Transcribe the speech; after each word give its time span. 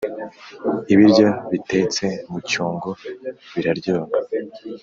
ibiryo 0.93 1.27
bitetse 1.51 2.05
mu 2.29 2.39
cyungo 2.49 2.89
biraryoha 3.53 4.13